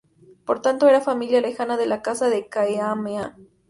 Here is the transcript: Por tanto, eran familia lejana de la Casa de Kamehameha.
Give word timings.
Por 0.45 0.63
tanto, 0.63 0.87
eran 0.87 1.03
familia 1.03 1.41
lejana 1.41 1.77
de 1.77 1.85
la 1.85 2.01
Casa 2.01 2.27
de 2.31 2.47
Kamehameha. 2.49 3.35